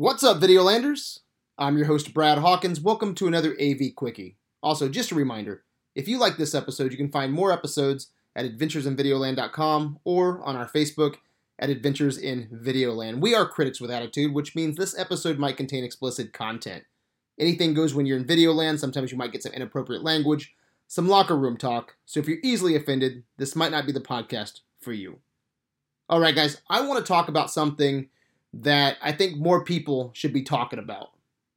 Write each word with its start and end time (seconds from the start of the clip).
What's 0.00 0.24
up, 0.24 0.40
Videolanders? 0.40 1.18
I'm 1.58 1.76
your 1.76 1.84
host, 1.84 2.14
Brad 2.14 2.38
Hawkins. 2.38 2.80
Welcome 2.80 3.14
to 3.16 3.26
another 3.26 3.54
AV 3.60 3.94
Quickie. 3.94 4.38
Also, 4.62 4.88
just 4.88 5.10
a 5.10 5.14
reminder 5.14 5.64
if 5.94 6.08
you 6.08 6.18
like 6.18 6.38
this 6.38 6.54
episode, 6.54 6.90
you 6.90 6.96
can 6.96 7.10
find 7.12 7.34
more 7.34 7.52
episodes 7.52 8.06
at 8.34 8.46
adventuresinvideoland.com 8.46 10.00
or 10.04 10.40
on 10.40 10.56
our 10.56 10.66
Facebook 10.66 11.16
at 11.58 11.68
Adventures 11.68 12.16
in 12.16 12.48
Videoland. 12.48 13.20
We 13.20 13.34
are 13.34 13.44
critics 13.44 13.78
with 13.78 13.90
attitude, 13.90 14.32
which 14.32 14.56
means 14.56 14.78
this 14.78 14.98
episode 14.98 15.38
might 15.38 15.58
contain 15.58 15.84
explicit 15.84 16.32
content. 16.32 16.84
Anything 17.38 17.74
goes 17.74 17.94
when 17.94 18.06
you're 18.06 18.16
in 18.16 18.24
Videoland. 18.24 18.78
Sometimes 18.78 19.12
you 19.12 19.18
might 19.18 19.32
get 19.32 19.42
some 19.42 19.52
inappropriate 19.52 20.02
language, 20.02 20.54
some 20.86 21.08
locker 21.08 21.36
room 21.36 21.58
talk. 21.58 21.96
So 22.06 22.20
if 22.20 22.26
you're 22.26 22.38
easily 22.42 22.74
offended, 22.74 23.24
this 23.36 23.54
might 23.54 23.70
not 23.70 23.84
be 23.84 23.92
the 23.92 24.00
podcast 24.00 24.60
for 24.80 24.94
you. 24.94 25.18
All 26.08 26.20
right, 26.20 26.34
guys, 26.34 26.62
I 26.70 26.80
want 26.80 27.04
to 27.04 27.06
talk 27.06 27.28
about 27.28 27.50
something 27.50 28.08
that 28.52 28.96
I 29.00 29.12
think 29.12 29.36
more 29.36 29.64
people 29.64 30.10
should 30.14 30.32
be 30.32 30.42
talking 30.42 30.78
about, 30.78 31.10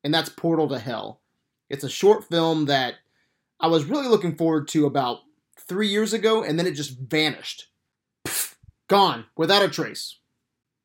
and 0.03 0.13
that's 0.13 0.29
Portal 0.29 0.67
to 0.69 0.79
Hell. 0.79 1.21
It's 1.69 1.83
a 1.83 1.89
short 1.89 2.25
film 2.25 2.65
that 2.65 2.95
I 3.59 3.67
was 3.67 3.85
really 3.85 4.07
looking 4.07 4.35
forward 4.35 4.67
to 4.69 4.85
about 4.85 5.19
three 5.59 5.87
years 5.87 6.13
ago, 6.13 6.43
and 6.43 6.59
then 6.59 6.67
it 6.67 6.73
just 6.73 6.97
vanished. 6.99 7.67
Pfft, 8.27 8.55
gone, 8.87 9.25
without 9.35 9.63
a 9.63 9.69
trace. 9.69 10.17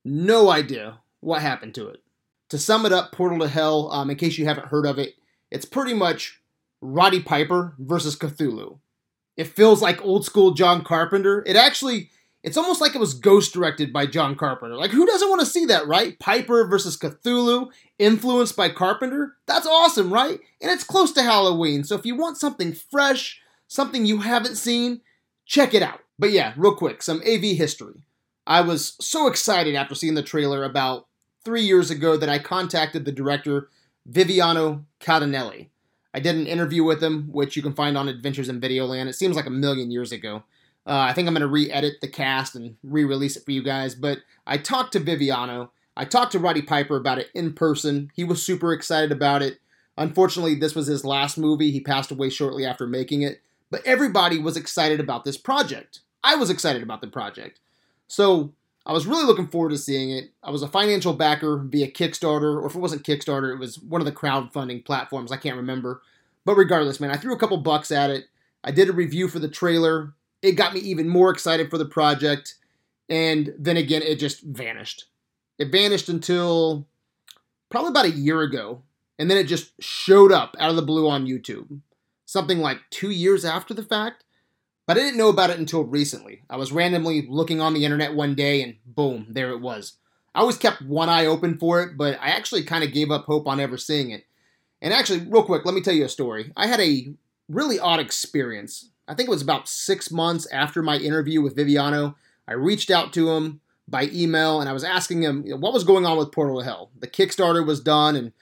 No 0.05 0.51
idea 0.51 1.01
what 1.21 1.43
happened 1.43 1.75
to 1.75 1.89
it. 1.89 2.03
To 2.51 2.59
sum 2.59 2.87
it 2.87 2.93
up, 2.93 3.13
Portal 3.13 3.41
to 3.41 3.49
Hell, 3.49 3.91
um, 3.93 4.11
in 4.11 4.17
case 4.17 4.39
you 4.39 4.47
haven't 4.47 4.69
heard 4.69 4.87
of 4.87 4.99
it, 4.99 5.15
it's 5.51 5.67
pretty 5.67 5.93
much 5.93 6.41
Roddy 6.81 7.21
Piper 7.21 7.75
versus 7.79 8.17
Cthulhu. 8.17 8.79
It 9.37 9.49
feels 9.49 9.83
like 9.83 10.05
old 10.05 10.25
school 10.25 10.53
John 10.53 10.83
Carpenter. 10.83 11.43
It 11.47 11.57
actually 11.57 12.11
it's 12.43 12.57
almost 12.57 12.81
like 12.81 12.95
it 12.95 13.01
was 13.01 13.15
ghost 13.15 13.53
directed 13.53 13.93
by 13.93 14.07
John 14.07 14.37
Carpenter. 14.37 14.77
Like, 14.77 14.91
who 14.91 15.07
doesn't 15.07 15.29
want 15.29 15.41
to 15.41 15.47
see 15.47 15.65
that, 15.67 15.87
right? 15.87 16.19
Piper 16.19 16.67
versus 16.67 16.97
Cthulhu, 16.97 17.71
influenced 17.99 18.57
by 18.57 18.69
Carpenter. 18.69 19.37
That's 19.47 19.67
awesome, 19.67 20.13
right? 20.13 20.39
And 20.61 20.71
it's 20.71 20.85
close 20.85 21.13
to 21.13 21.23
Halloween, 21.23 21.85
so 21.85 21.95
if 21.97 22.07
you 22.07 22.17
want 22.17 22.39
something 22.39 22.73
fresh, 22.73 23.41
something 23.67 24.07
you 24.07 24.19
haven't 24.19 24.57
seen, 24.57 25.01
check 25.47 25.75
it 25.75 25.83
out. 25.83 26.01
But 26.19 26.31
yeah, 26.31 26.55
real 26.57 26.75
quick, 26.75 27.03
some 27.03 27.23
AV 27.27 27.57
history. 27.57 28.03
I 28.47 28.63
was 28.63 28.97
so 29.01 29.27
excited 29.27 29.75
after 29.75 29.95
seeing 29.95 30.15
the 30.15 30.23
trailer 30.23 30.65
about 30.65 31.07
three 31.45 31.63
years 31.63 31.91
ago 31.91 32.17
that 32.17 32.29
I 32.29 32.39
contacted 32.39 33.05
the 33.05 33.13
director, 33.13 33.69
Vivieno 34.11 34.85
Caldinelli. 35.01 35.69
I 36.15 36.21
did 36.21 36.35
an 36.35 36.47
interview 36.47 36.83
with 36.83 37.03
him, 37.03 37.29
which 37.31 37.57
you 37.57 37.63
can 37.63 37.75
find 37.75 37.97
on 37.99 38.09
Adventures 38.09 38.49
in 38.49 38.61
Videoland. 38.61 39.07
It 39.07 39.15
seems 39.15 39.37
like 39.37 39.47
a 39.47 39.51
million 39.51 39.91
years 39.91 40.13
ago. 40.13 40.43
Uh, 40.89 41.01
I 41.01 41.13
think 41.13 41.29
I'm 41.29 41.35
going 41.35 41.43
to 41.43 41.47
re-edit 41.47 42.01
the 42.01 42.09
cast 42.09 42.57
and 42.57 42.77
re-release 42.83 43.37
it 43.37 43.45
for 43.45 43.51
you 43.51 43.63
guys. 43.63 43.95
But 43.95 44.21
I 44.47 44.57
talked 44.57 44.93
to 44.95 45.01
Vivieno. 45.01 45.69
I 45.95 46.07
talked 46.07 46.33
to 46.33 46.39
Roddy 46.39 46.63
Piper 46.63 46.97
about 46.97 47.19
it 47.19 47.29
in 47.35 47.53
person. 47.53 48.11
He 48.15 48.25
was 48.25 48.43
super 48.43 48.73
excited 48.73 49.13
about 49.13 49.43
it. 49.43 49.61
Unfortunately, 49.99 50.55
this 50.55 50.75
was 50.75 50.87
his 50.87 51.05
last 51.05 51.37
movie. 51.37 51.71
He 51.71 51.81
passed 51.81 52.11
away 52.11 52.31
shortly 52.31 52.65
after 52.65 52.87
making 52.87 53.21
it. 53.21 53.43
But 53.71 53.85
everybody 53.85 54.39
was 54.39 54.57
excited 54.57 54.99
about 54.99 55.25
this 55.25 55.37
project. 55.37 56.01
I 56.25 56.37
was 56.37 56.49
excited 56.49 56.83
about 56.83 57.03
the 57.03 57.09
project. 57.09 57.61
So 58.07 58.53
I 58.87 58.93
was 58.93 59.07
really 59.07 59.27
looking 59.27 59.49
forward 59.49 59.71
to 59.71 59.79
seeing 59.79 60.11
it. 60.11 60.31
I 60.43 60.51
was 60.51 60.63
a 60.63 60.69
financial 60.69 61.13
backer 61.13 61.59
via 61.59 61.91
Kickstarter, 61.91 62.63
or 62.63 62.67
if 62.67 62.75
it 62.75 62.81
wasn't 62.81 63.05
Kickstarter, 63.05 63.53
it 63.53 63.59
was 63.59 63.79
one 63.79 64.01
of 64.01 64.07
the 64.07 64.13
crowdfunding 64.13 64.87
platforms. 64.87 65.31
I 65.31 65.37
can't 65.37 65.57
remember. 65.57 66.01
But 66.47 66.57
regardless, 66.57 66.99
man, 66.99 67.11
I 67.11 67.19
threw 67.19 67.35
a 67.35 67.39
couple 67.39 67.59
bucks 67.59 67.91
at 67.91 68.09
it. 68.09 68.29
I 68.65 68.71
did 68.71 68.89
a 68.89 68.93
review 68.93 69.29
for 69.29 69.39
the 69.39 69.49
trailer 69.49 70.15
it 70.43 70.53
got 70.53 70.75
me 70.75 70.81
even 70.81 71.09
more 71.09 71.31
excited 71.31 71.71
for 71.71 71.79
the 71.79 71.85
project. 71.85 72.57
And 73.09 73.55
then 73.59 73.77
again, 73.77 74.03
it 74.03 74.17
just 74.17 74.43
vanished. 74.43 75.05
It 75.59 75.73
vanished 75.73 76.09
until 76.09 76.87
probably 77.71 77.91
about 77.91 78.07
a 78.07 78.11
year 78.11 78.43
ago. 78.43 78.83
And 79.19 79.31
then 79.31 79.39
it 79.39 79.45
just 79.45 79.73
showed 79.83 80.31
up 80.31 80.55
out 80.61 80.71
of 80.71 80.77
the 80.77 80.83
blue 80.83 81.09
on 81.09 81.27
YouTube. 81.27 81.81
Something 82.25 82.59
like 82.59 82.79
two 82.91 83.11
years 83.11 83.45
after 83.45 83.75
the 83.75 83.83
fact. 83.83 84.25
But 84.87 84.97
I 84.97 85.01
didn't 85.01 85.19
know 85.19 85.29
about 85.29 85.51
it 85.51 85.59
until 85.59 85.85
recently. 85.85 86.43
I 86.49 86.57
was 86.57 86.73
randomly 86.73 87.27
looking 87.29 87.61
on 87.61 87.75
the 87.75 87.85
internet 87.85 88.15
one 88.15 88.35
day 88.35 88.63
and 88.63 88.77
boom, 88.87 89.27
there 89.29 89.51
it 89.51 89.61
was. 89.61 89.95
I 90.35 90.41
always 90.41 90.57
kept 90.57 90.83
one 90.83 91.09
eye 91.09 91.27
open 91.27 91.59
for 91.59 91.83
it, 91.83 91.97
but 91.97 92.19
I 92.21 92.29
actually 92.29 92.63
kind 92.63 92.85
of 92.85 92.93
gave 92.93 93.11
up 93.11 93.25
hope 93.25 93.47
on 93.47 93.61
ever 93.61 93.77
seeing 93.77 94.11
it. 94.13 94.25
And 94.81 94.95
actually, 94.95 95.27
real 95.29 95.43
quick, 95.43 95.65
let 95.65 95.75
me 95.75 95.81
tell 95.81 95.95
you 95.95 96.05
a 96.05 96.09
story. 96.09 96.53
I 96.57 96.69
had 96.69 96.81
a 96.81 97.13
really 97.49 97.81
odd 97.81 97.99
experience 97.99 98.91
I 99.09 99.15
think 99.15 99.29
it 99.29 99.33
was 99.33 99.43
about 99.43 99.69
six 99.69 100.11
months 100.11 100.47
after 100.53 100.83
my 100.83 100.99
interview 100.99 101.41
with 101.41 101.57
Vivieno. 101.57 102.15
I 102.47 102.53
reached 102.53 102.91
out 102.91 103.13
to 103.15 103.31
him 103.31 103.61
by 103.89 104.09
email 104.13 104.61
and 104.61 104.69
I 104.69 104.73
was 104.73 104.85
asking 104.85 105.23
him 105.23 105.45
you 105.45 105.53
know, 105.53 105.57
what 105.57 105.73
was 105.73 105.85
going 105.85 106.05
on 106.05 106.19
with 106.19 106.31
Portal 106.31 106.59
to 106.59 106.65
Hell. 106.65 106.91
The 106.99 107.07
Kickstarter 107.07 107.67
was 107.67 107.81
done 107.81 108.15
and 108.15 108.33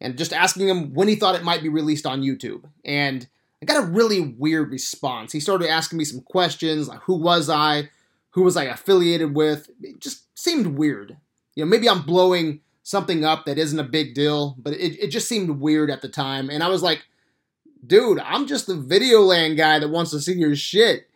and 0.00 0.18
just 0.18 0.32
asking 0.32 0.68
him 0.68 0.92
when 0.92 1.08
he 1.08 1.14
thought 1.14 1.36
it 1.36 1.44
might 1.44 1.62
be 1.62 1.68
released 1.68 2.04
on 2.04 2.22
YouTube. 2.22 2.64
And 2.84 3.26
I 3.62 3.66
got 3.66 3.82
a 3.82 3.86
really 3.86 4.20
weird 4.20 4.70
response. 4.70 5.32
He 5.32 5.40
started 5.40 5.70
asking 5.70 5.98
me 5.98 6.04
some 6.04 6.20
questions 6.20 6.88
like 6.88 7.00
who 7.00 7.14
was 7.14 7.48
I? 7.48 7.90
Who 8.30 8.42
was 8.42 8.56
I 8.56 8.64
affiliated 8.64 9.34
with? 9.34 9.70
It 9.80 10.00
just 10.00 10.36
seemed 10.36 10.78
weird. 10.78 11.16
You 11.54 11.64
know, 11.64 11.70
maybe 11.70 11.88
I'm 11.88 12.02
blowing 12.02 12.60
something 12.82 13.24
up 13.24 13.46
that 13.46 13.58
isn't 13.58 13.78
a 13.78 13.84
big 13.84 14.14
deal, 14.14 14.56
but 14.58 14.74
it, 14.74 14.98
it 15.02 15.08
just 15.08 15.28
seemed 15.28 15.60
weird 15.60 15.90
at 15.90 16.02
the 16.02 16.08
time. 16.08 16.50
And 16.50 16.62
I 16.62 16.68
was 16.68 16.82
like, 16.82 17.06
dude, 17.86 18.18
I'm 18.20 18.46
just 18.46 18.66
the 18.66 18.74
Videoland 18.74 19.56
guy 19.56 19.78
that 19.78 19.88
wants 19.88 20.10
to 20.12 20.20
see 20.20 20.34
your 20.34 20.56
shit. 20.56 21.08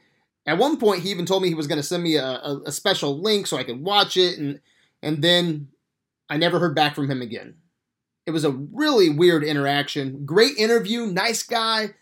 At 0.46 0.58
one 0.58 0.78
point, 0.78 1.02
he 1.02 1.10
even 1.10 1.26
told 1.26 1.42
me 1.42 1.48
he 1.48 1.54
was 1.54 1.66
going 1.66 1.80
to 1.80 1.86
send 1.86 2.02
me 2.02 2.16
a, 2.16 2.24
a, 2.24 2.62
a, 2.66 2.72
special 2.72 3.20
link 3.20 3.46
so 3.46 3.58
I 3.58 3.64
could 3.64 3.82
watch 3.82 4.16
it, 4.16 4.38
and 4.38 4.60
and 5.02 5.22
then 5.22 5.68
I 6.30 6.36
never 6.36 6.58
heard 6.58 6.74
back 6.74 6.94
from 6.94 7.10
him 7.10 7.20
again. 7.20 7.56
It 8.26 8.30
was 8.30 8.44
a 8.44 8.50
really 8.50 9.10
weird 9.10 9.44
interaction. 9.44 10.24
Great 10.24 10.56
interview, 10.56 11.06
nice 11.06 11.42
guy. 11.42 11.94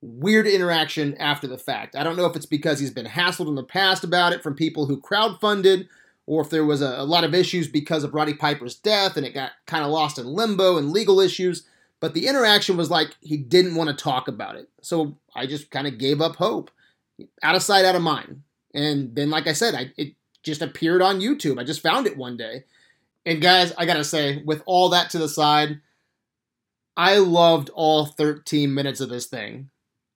Weird 0.00 0.46
interaction 0.46 1.16
after 1.16 1.46
the 1.46 1.56
fact. 1.56 1.96
I 1.96 2.04
don't 2.04 2.16
know 2.16 2.26
if 2.26 2.36
it's 2.36 2.46
because 2.46 2.78
he's 2.78 2.90
been 2.90 3.06
hassled 3.06 3.48
in 3.48 3.54
the 3.54 3.62
past 3.62 4.04
about 4.04 4.32
it 4.34 4.42
from 4.42 4.54
people 4.54 4.86
who 4.86 5.00
crowdfunded, 5.00 5.88
or 6.26 6.42
if 6.42 6.50
there 6.50 6.64
was 6.64 6.82
a, 6.82 6.96
a 6.98 7.04
lot 7.04 7.24
of 7.24 7.34
issues 7.34 7.68
because 7.68 8.04
of 8.04 8.14
Roddy 8.14 8.34
Piper's 8.34 8.74
death 8.74 9.16
and 9.16 9.24
it 9.24 9.34
got 9.34 9.52
kind 9.66 9.84
of 9.84 9.90
lost 9.90 10.18
in 10.18 10.26
limbo 10.26 10.76
and 10.76 10.90
legal 10.90 11.20
issues. 11.20 11.66
But 12.04 12.12
the 12.12 12.26
interaction 12.26 12.76
was 12.76 12.90
like 12.90 13.16
he 13.22 13.38
didn't 13.38 13.76
want 13.76 13.88
to 13.88 13.96
talk 13.96 14.28
about 14.28 14.56
it. 14.56 14.68
So 14.82 15.16
I 15.34 15.46
just 15.46 15.70
kind 15.70 15.86
of 15.86 15.96
gave 15.96 16.20
up 16.20 16.36
hope. 16.36 16.70
Out 17.42 17.54
of 17.54 17.62
sight, 17.62 17.86
out 17.86 17.96
of 17.96 18.02
mind. 18.02 18.42
And 18.74 19.16
then, 19.16 19.30
like 19.30 19.46
I 19.46 19.54
said, 19.54 19.74
I, 19.74 19.90
it 19.96 20.12
just 20.42 20.60
appeared 20.60 21.00
on 21.00 21.22
YouTube. 21.22 21.58
I 21.58 21.64
just 21.64 21.80
found 21.80 22.06
it 22.06 22.18
one 22.18 22.36
day. 22.36 22.64
And 23.24 23.40
guys, 23.40 23.72
I 23.78 23.86
gotta 23.86 24.04
say, 24.04 24.42
with 24.44 24.62
all 24.66 24.90
that 24.90 25.08
to 25.12 25.18
the 25.18 25.30
side, 25.30 25.80
I 26.94 27.16
loved 27.16 27.70
all 27.70 28.04
13 28.04 28.74
minutes 28.74 29.00
of 29.00 29.08
this 29.08 29.24
thing. 29.24 29.70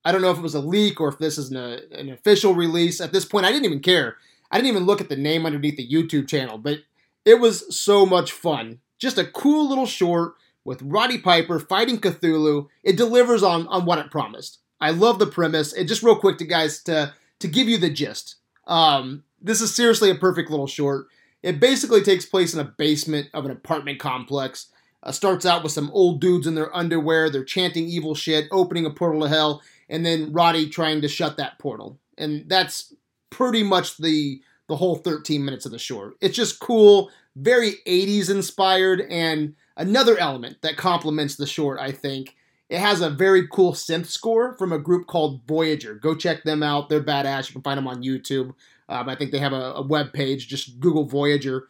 I 0.05 0.11
don't 0.11 0.21
know 0.21 0.29
if 0.29 0.37
it 0.37 0.43
was 0.43 0.53
a 0.53 0.59
leak 0.59 1.01
or 1.01 1.07
if 1.07 1.17
this 1.17 1.39
is 1.39 1.49
an, 1.49 1.57
an 1.57 2.09
official 2.11 2.53
release. 2.53 3.01
At 3.01 3.13
this 3.13 3.25
point, 3.25 3.47
I 3.47 3.51
didn't 3.51 3.65
even 3.65 3.79
care. 3.79 4.17
I 4.51 4.57
didn't 4.57 4.69
even 4.69 4.85
look 4.85 5.01
at 5.01 5.09
the 5.09 5.15
name 5.15 5.43
underneath 5.43 5.77
the 5.77 5.89
YouTube 5.89 6.27
channel, 6.27 6.59
but 6.59 6.81
it 7.25 7.39
was 7.39 7.75
so 7.75 8.05
much 8.05 8.31
fun. 8.31 8.77
Just 8.99 9.17
a 9.17 9.25
cool 9.25 9.67
little 9.67 9.87
short 9.87 10.35
with 10.69 10.83
Roddy 10.83 11.17
Piper 11.17 11.59
fighting 11.59 11.97
Cthulhu. 11.97 12.67
It 12.83 12.95
delivers 12.95 13.41
on, 13.41 13.65
on 13.69 13.85
what 13.85 13.97
it 13.97 14.11
promised. 14.11 14.59
I 14.79 14.91
love 14.91 15.17
the 15.17 15.25
premise. 15.25 15.73
And 15.73 15.87
just 15.87 16.03
real 16.03 16.15
quick 16.15 16.37
to 16.37 16.45
guys 16.45 16.83
to 16.83 17.11
to 17.39 17.47
give 17.47 17.67
you 17.67 17.79
the 17.79 17.89
gist. 17.89 18.35
Um, 18.67 19.23
this 19.41 19.61
is 19.61 19.75
seriously 19.75 20.11
a 20.11 20.15
perfect 20.15 20.51
little 20.51 20.67
short. 20.67 21.07
It 21.41 21.59
basically 21.59 22.03
takes 22.03 22.27
place 22.27 22.53
in 22.53 22.59
a 22.59 22.65
basement 22.65 23.29
of 23.33 23.45
an 23.45 23.51
apartment 23.51 23.99
complex. 23.99 24.67
Uh, 25.01 25.11
starts 25.11 25.43
out 25.43 25.63
with 25.63 25.71
some 25.71 25.89
old 25.91 26.21
dudes 26.21 26.45
in 26.45 26.53
their 26.53 26.75
underwear. 26.75 27.31
They're 27.31 27.43
chanting 27.43 27.87
evil 27.87 28.13
shit, 28.13 28.45
opening 28.51 28.85
a 28.85 28.91
portal 28.91 29.21
to 29.21 29.29
hell, 29.29 29.63
and 29.89 30.05
then 30.05 30.31
Roddy 30.31 30.69
trying 30.69 31.01
to 31.01 31.07
shut 31.07 31.37
that 31.37 31.57
portal. 31.57 31.97
And 32.15 32.47
that's 32.47 32.93
pretty 33.31 33.63
much 33.63 33.97
the 33.97 34.39
the 34.67 34.75
whole 34.75 34.97
13 34.97 35.43
minutes 35.43 35.65
of 35.65 35.71
the 35.71 35.79
short. 35.79 36.13
It's 36.21 36.35
just 36.35 36.59
cool, 36.59 37.09
very 37.35 37.77
80s 37.87 38.29
inspired, 38.29 39.01
and 39.09 39.55
another 39.79 40.17
element 40.17 40.61
that 40.61 40.77
complements 40.77 41.35
the 41.35 41.47
short, 41.47 41.79
I 41.79 41.91
think. 41.91 42.35
It 42.69 42.79
has 42.79 43.01
a 43.01 43.09
very 43.09 43.47
cool 43.47 43.73
synth 43.73 44.05
score 44.05 44.55
from 44.57 44.71
a 44.71 44.77
group 44.77 45.07
called 45.07 45.41
Voyager. 45.47 45.95
Go 45.95 46.13
check 46.13 46.43
them 46.43 46.61
out. 46.61 46.87
They're 46.87 47.01
badass. 47.01 47.47
You 47.47 47.53
can 47.53 47.63
find 47.63 47.79
them 47.79 47.87
on 47.87 48.03
YouTube. 48.03 48.53
Um, 48.87 49.09
I 49.09 49.15
think 49.15 49.31
they 49.31 49.39
have 49.39 49.53
a, 49.53 49.73
a 49.73 49.81
web 49.81 50.13
page. 50.13 50.47
Just 50.47 50.79
Google 50.79 51.05
Voyager. 51.05 51.67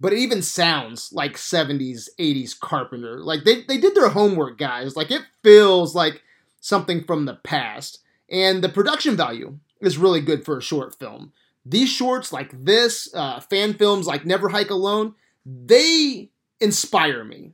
But 0.00 0.12
it 0.12 0.18
even 0.18 0.42
sounds 0.42 1.12
like 1.12 1.34
70s, 1.34 2.08
80s 2.18 2.58
Carpenter. 2.58 3.20
Like 3.20 3.44
they, 3.44 3.62
they 3.62 3.78
did 3.78 3.94
their 3.94 4.08
homework, 4.08 4.58
guys. 4.58 4.96
Like 4.96 5.12
it 5.12 5.22
feels 5.44 5.94
like 5.94 6.22
something 6.60 7.04
from 7.04 7.26
the 7.26 7.34
past. 7.34 8.00
And 8.28 8.64
the 8.64 8.68
production 8.68 9.16
value 9.16 9.58
is 9.80 9.98
really 9.98 10.20
good 10.20 10.44
for 10.44 10.58
a 10.58 10.62
short 10.62 10.98
film. 10.98 11.32
These 11.64 11.90
shorts, 11.90 12.32
like 12.32 12.64
this, 12.64 13.12
uh, 13.14 13.40
fan 13.40 13.74
films 13.74 14.06
like 14.06 14.24
Never 14.24 14.48
Hike 14.48 14.70
Alone, 14.70 15.14
they 15.44 16.29
inspire 16.60 17.24
me. 17.24 17.52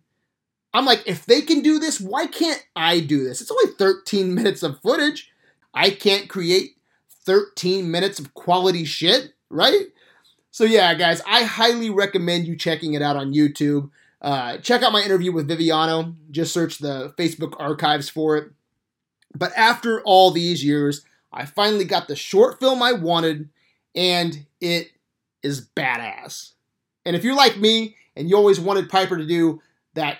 I'm 0.74 0.84
like, 0.84 1.02
if 1.06 1.24
they 1.24 1.40
can 1.40 1.62
do 1.62 1.78
this, 1.78 2.00
why 2.00 2.26
can't 2.26 2.62
I 2.74 3.00
do 3.00 3.24
this? 3.24 3.40
It's 3.40 3.50
only 3.50 3.72
13 3.78 4.34
minutes 4.34 4.62
of 4.62 4.80
footage. 4.80 5.30
I 5.72 5.90
can't 5.90 6.28
create 6.28 6.76
13 7.24 7.90
minutes 7.90 8.18
of 8.18 8.34
quality 8.34 8.84
shit, 8.84 9.32
right? 9.50 9.86
So, 10.50 10.64
yeah, 10.64 10.94
guys, 10.94 11.20
I 11.26 11.44
highly 11.44 11.90
recommend 11.90 12.46
you 12.46 12.56
checking 12.56 12.94
it 12.94 13.02
out 13.02 13.16
on 13.16 13.32
YouTube. 13.32 13.90
Uh, 14.20 14.58
check 14.58 14.82
out 14.82 14.92
my 14.92 15.02
interview 15.02 15.32
with 15.32 15.48
Vivieno. 15.48 16.14
Just 16.30 16.52
search 16.52 16.78
the 16.78 17.14
Facebook 17.18 17.54
archives 17.58 18.08
for 18.08 18.36
it. 18.36 18.50
But 19.34 19.52
after 19.56 20.00
all 20.02 20.30
these 20.30 20.64
years, 20.64 21.04
I 21.32 21.44
finally 21.44 21.84
got 21.84 22.08
the 22.08 22.16
short 22.16 22.58
film 22.58 22.82
I 22.82 22.92
wanted, 22.92 23.50
and 23.94 24.46
it 24.60 24.92
is 25.42 25.66
badass. 25.76 26.52
And 27.04 27.14
if 27.14 27.22
you're 27.22 27.36
like 27.36 27.58
me 27.58 27.96
and 28.16 28.28
you 28.28 28.36
always 28.36 28.58
wanted 28.60 28.88
Piper 28.88 29.16
to 29.16 29.26
do 29.26 29.60
that 29.94 30.18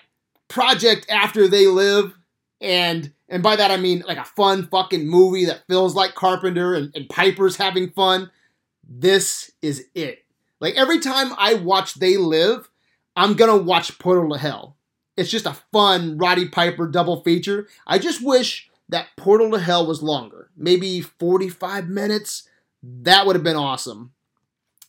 project 0.48 1.06
after 1.08 1.48
they 1.48 1.66
live, 1.66 2.14
and 2.60 3.12
and 3.28 3.43
by 3.43 3.56
that 3.56 3.70
I 3.70 3.76
mean 3.76 4.04
like 4.06 4.19
a 4.19 4.25
fun 4.25 4.66
fucking 4.66 5.06
movie 5.06 5.46
that 5.46 5.66
feels 5.66 5.94
like 5.94 6.14
Carpenter 6.14 6.75
and, 6.75 6.94
and 6.94 7.08
Piper's 7.08 7.56
having 7.56 7.90
fun, 7.90 8.31
this 8.88 9.50
is 9.62 9.87
it. 9.94 10.25
Like 10.60 10.75
every 10.75 11.00
time 11.00 11.32
I 11.38 11.54
watch 11.54 11.94
They 11.94 12.16
Live, 12.16 12.69
I'm 13.14 13.34
gonna 13.34 13.56
watch 13.56 13.99
Portal 13.99 14.31
to 14.32 14.38
Hell. 14.38 14.76
It's 15.16 15.31
just 15.31 15.46
a 15.46 15.56
fun 15.72 16.19
Roddy 16.19 16.49
Piper 16.49 16.87
double 16.87 17.22
feature. 17.22 17.69
I 17.87 17.99
just 17.99 18.22
wish 18.25 18.70
that 18.88 19.08
Portal 19.16 19.50
to 19.52 19.58
Hell 19.58 19.87
was 19.87 20.02
longer, 20.02 20.50
maybe 20.56 21.00
45 21.00 21.88
minutes. 21.88 22.49
That 22.82 23.26
would 23.26 23.34
have 23.34 23.42
been 23.42 23.56
awesome. 23.56 24.12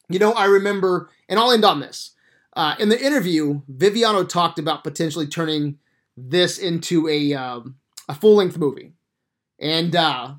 You 0.09 0.19
know, 0.19 0.31
I 0.33 0.45
remember, 0.45 1.09
and 1.27 1.39
I'll 1.39 1.51
end 1.51 1.65
on 1.65 1.79
this. 1.79 2.11
Uh, 2.57 2.75
in 2.79 2.89
the 2.89 2.99
interview, 2.99 3.61
Vivieno 3.71 4.27
talked 4.27 4.57
about 4.57 4.83
potentially 4.83 5.27
turning 5.27 5.77
this 6.17 6.57
into 6.57 7.07
a 7.07 7.35
um, 7.35 7.75
a 8.09 8.15
full 8.15 8.35
length 8.35 8.57
movie, 8.57 8.93
and 9.59 9.95
uh, 9.95 10.33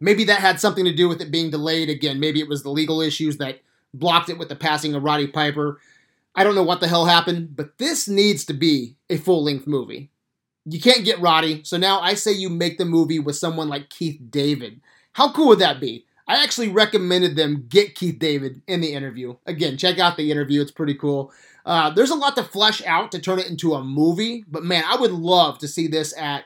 maybe 0.00 0.24
that 0.24 0.40
had 0.40 0.58
something 0.58 0.84
to 0.84 0.92
do 0.92 1.08
with 1.08 1.20
it 1.20 1.30
being 1.30 1.50
delayed 1.50 1.88
again. 1.88 2.18
Maybe 2.18 2.40
it 2.40 2.48
was 2.48 2.64
the 2.64 2.70
legal 2.70 3.00
issues 3.00 3.36
that 3.36 3.60
blocked 3.94 4.28
it 4.28 4.38
with 4.38 4.48
the 4.48 4.56
passing 4.56 4.92
of 4.96 5.04
Roddy 5.04 5.28
Piper. 5.28 5.78
I 6.34 6.42
don't 6.42 6.56
know 6.56 6.64
what 6.64 6.80
the 6.80 6.88
hell 6.88 7.06
happened, 7.06 7.54
but 7.54 7.78
this 7.78 8.08
needs 8.08 8.44
to 8.46 8.52
be 8.52 8.96
a 9.08 9.18
full 9.18 9.44
length 9.44 9.68
movie. 9.68 10.10
You 10.64 10.80
can't 10.80 11.04
get 11.04 11.20
Roddy, 11.20 11.62
so 11.62 11.76
now 11.76 12.00
I 12.00 12.14
say 12.14 12.32
you 12.32 12.48
make 12.48 12.78
the 12.78 12.84
movie 12.84 13.20
with 13.20 13.36
someone 13.36 13.68
like 13.68 13.88
Keith 13.88 14.20
David. 14.30 14.80
How 15.12 15.30
cool 15.30 15.46
would 15.48 15.60
that 15.60 15.78
be? 15.78 16.06
I 16.26 16.42
actually 16.42 16.68
recommended 16.68 17.36
them 17.36 17.66
get 17.68 17.94
Keith 17.94 18.18
David 18.18 18.62
in 18.66 18.80
the 18.80 18.92
interview. 18.92 19.36
Again, 19.46 19.76
check 19.76 19.98
out 19.98 20.16
the 20.16 20.30
interview, 20.30 20.60
it's 20.60 20.70
pretty 20.70 20.94
cool. 20.94 21.32
Uh, 21.64 21.90
there's 21.90 22.10
a 22.10 22.16
lot 22.16 22.36
to 22.36 22.42
flesh 22.42 22.82
out 22.84 23.12
to 23.12 23.18
turn 23.18 23.38
it 23.38 23.48
into 23.48 23.74
a 23.74 23.84
movie, 23.84 24.44
but 24.48 24.64
man, 24.64 24.84
I 24.86 24.96
would 24.96 25.12
love 25.12 25.58
to 25.58 25.68
see 25.68 25.86
this 25.86 26.16
at, 26.16 26.44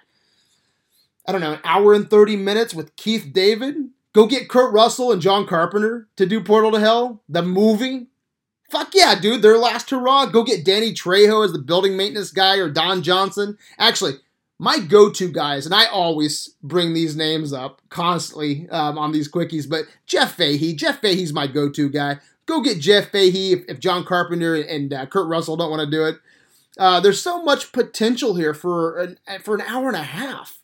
I 1.26 1.32
don't 1.32 1.40
know, 1.40 1.54
an 1.54 1.60
hour 1.64 1.94
and 1.94 2.08
30 2.08 2.36
minutes 2.36 2.74
with 2.74 2.96
Keith 2.96 3.32
David. 3.32 3.76
Go 4.12 4.26
get 4.26 4.48
Kurt 4.48 4.72
Russell 4.72 5.12
and 5.12 5.20
John 5.20 5.46
Carpenter 5.46 6.08
to 6.16 6.26
do 6.26 6.42
Portal 6.42 6.72
to 6.72 6.80
Hell, 6.80 7.22
the 7.28 7.42
movie. 7.42 8.06
Fuck 8.70 8.94
yeah, 8.94 9.14
dude, 9.14 9.42
their 9.42 9.58
last 9.58 9.90
hurrah. 9.90 10.26
Go 10.26 10.42
get 10.42 10.64
Danny 10.64 10.92
Trejo 10.92 11.44
as 11.44 11.52
the 11.52 11.58
building 11.58 11.96
maintenance 11.96 12.30
guy 12.30 12.56
or 12.56 12.68
Don 12.68 13.02
Johnson. 13.02 13.56
Actually, 13.78 14.14
my 14.58 14.78
go-to 14.78 15.30
guys, 15.30 15.66
and 15.66 15.74
I 15.74 15.86
always 15.86 16.54
bring 16.62 16.94
these 16.94 17.14
names 17.14 17.52
up 17.52 17.82
constantly 17.90 18.68
um, 18.70 18.96
on 18.98 19.12
these 19.12 19.30
quickies, 19.30 19.68
but 19.68 19.84
Jeff 20.06 20.36
Fahey. 20.36 20.74
Jeff 20.74 21.00
Fahey's 21.00 21.32
my 21.32 21.46
go-to 21.46 21.90
guy. 21.90 22.18
Go 22.46 22.62
get 22.62 22.80
Jeff 22.80 23.10
Fahey 23.10 23.52
if, 23.52 23.64
if 23.68 23.80
John 23.80 24.04
Carpenter 24.04 24.54
and 24.54 24.92
uh, 24.92 25.06
Kurt 25.06 25.28
Russell 25.28 25.56
don't 25.56 25.70
want 25.70 25.84
to 25.84 25.90
do 25.90 26.06
it. 26.06 26.16
Uh, 26.78 27.00
there's 27.00 27.20
so 27.20 27.42
much 27.42 27.72
potential 27.72 28.34
here 28.34 28.54
for 28.54 28.98
an, 28.98 29.18
for 29.42 29.54
an 29.54 29.62
hour 29.62 29.88
and 29.88 29.96
a 29.96 30.02
half. 30.02 30.58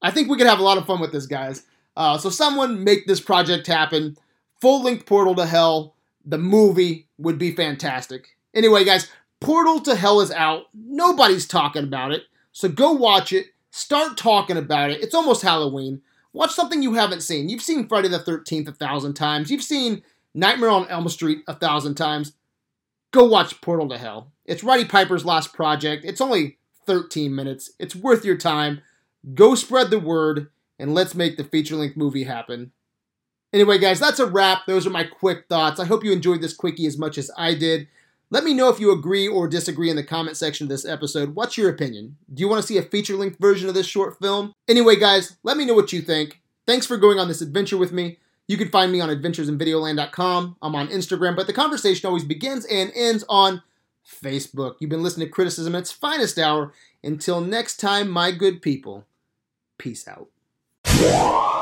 I 0.00 0.10
think 0.10 0.28
we 0.28 0.36
could 0.36 0.46
have 0.46 0.58
a 0.58 0.62
lot 0.62 0.78
of 0.78 0.86
fun 0.86 1.00
with 1.00 1.12
this, 1.12 1.26
guys. 1.26 1.64
Uh, 1.96 2.18
so 2.18 2.30
someone 2.30 2.84
make 2.84 3.06
this 3.06 3.20
project 3.20 3.66
happen. 3.66 4.16
Full 4.60 4.82
length 4.82 5.06
Portal 5.06 5.34
to 5.34 5.46
Hell, 5.46 5.94
the 6.24 6.38
movie 6.38 7.08
would 7.18 7.38
be 7.38 7.52
fantastic. 7.52 8.36
Anyway, 8.54 8.84
guys, 8.84 9.10
Portal 9.40 9.80
to 9.80 9.94
Hell 9.94 10.20
is 10.20 10.30
out. 10.30 10.66
Nobody's 10.74 11.46
talking 11.46 11.84
about 11.84 12.12
it. 12.12 12.24
So 12.56 12.70
go 12.70 12.92
watch 12.92 13.34
it. 13.34 13.48
Start 13.70 14.16
talking 14.16 14.56
about 14.56 14.90
it. 14.90 15.02
It's 15.02 15.14
almost 15.14 15.42
Halloween. 15.42 16.00
Watch 16.32 16.52
something 16.52 16.82
you 16.82 16.94
haven't 16.94 17.20
seen. 17.20 17.50
You've 17.50 17.60
seen 17.60 17.86
Friday 17.86 18.08
the 18.08 18.18
13th 18.18 18.68
a 18.68 18.72
thousand 18.72 19.12
times. 19.12 19.50
You've 19.50 19.62
seen 19.62 20.02
Nightmare 20.32 20.70
on 20.70 20.88
Elm 20.88 21.06
Street 21.10 21.40
a 21.46 21.52
thousand 21.52 21.96
times. 21.96 22.32
Go 23.10 23.24
watch 23.24 23.60
Portal 23.60 23.90
to 23.90 23.98
Hell. 23.98 24.32
It's 24.46 24.64
Roddy 24.64 24.86
Piper's 24.86 25.26
last 25.26 25.52
project. 25.52 26.06
It's 26.06 26.22
only 26.22 26.56
13 26.86 27.34
minutes. 27.34 27.72
It's 27.78 27.94
worth 27.94 28.24
your 28.24 28.38
time. 28.38 28.80
Go 29.34 29.54
spread 29.54 29.90
the 29.90 30.00
word 30.00 30.48
and 30.78 30.94
let's 30.94 31.14
make 31.14 31.36
the 31.36 31.44
feature 31.44 31.76
length 31.76 31.98
movie 31.98 32.24
happen. 32.24 32.72
Anyway, 33.52 33.76
guys, 33.76 34.00
that's 34.00 34.18
a 34.18 34.24
wrap. 34.24 34.62
Those 34.66 34.86
are 34.86 34.90
my 34.90 35.04
quick 35.04 35.44
thoughts. 35.50 35.78
I 35.78 35.84
hope 35.84 36.02
you 36.02 36.12
enjoyed 36.12 36.40
this 36.40 36.56
quickie 36.56 36.86
as 36.86 36.96
much 36.96 37.18
as 37.18 37.30
I 37.36 37.52
did. 37.52 37.86
Let 38.28 38.42
me 38.42 38.54
know 38.54 38.68
if 38.68 38.80
you 38.80 38.90
agree 38.90 39.28
or 39.28 39.46
disagree 39.46 39.88
in 39.88 39.96
the 39.96 40.02
comment 40.02 40.36
section 40.36 40.64
of 40.64 40.68
this 40.68 40.84
episode. 40.84 41.36
What's 41.36 41.56
your 41.56 41.70
opinion? 41.70 42.16
Do 42.32 42.40
you 42.40 42.48
want 42.48 42.60
to 42.60 42.66
see 42.66 42.76
a 42.76 42.82
feature 42.82 43.14
length 43.14 43.38
version 43.38 43.68
of 43.68 43.74
this 43.74 43.86
short 43.86 44.18
film? 44.18 44.52
Anyway, 44.66 44.96
guys, 44.96 45.36
let 45.44 45.56
me 45.56 45.64
know 45.64 45.74
what 45.74 45.92
you 45.92 46.02
think. 46.02 46.40
Thanks 46.66 46.86
for 46.86 46.96
going 46.96 47.20
on 47.20 47.28
this 47.28 47.40
adventure 47.40 47.76
with 47.76 47.92
me. 47.92 48.18
You 48.48 48.56
can 48.56 48.68
find 48.68 48.90
me 48.90 49.00
on 49.00 49.08
adventuresinvideoland.com. 49.08 50.56
I'm 50.60 50.74
on 50.74 50.88
Instagram, 50.88 51.36
but 51.36 51.46
the 51.46 51.52
conversation 51.52 52.06
always 52.06 52.24
begins 52.24 52.64
and 52.64 52.90
ends 52.96 53.24
on 53.28 53.62
Facebook. 54.04 54.76
You've 54.80 54.90
been 54.90 55.02
listening 55.02 55.28
to 55.28 55.32
Criticism 55.32 55.74
at 55.76 55.80
its 55.80 55.92
finest 55.92 56.38
hour. 56.38 56.72
Until 57.04 57.40
next 57.40 57.76
time, 57.76 58.08
my 58.08 58.32
good 58.32 58.60
people, 58.60 59.04
peace 59.78 60.08
out. 60.08 61.55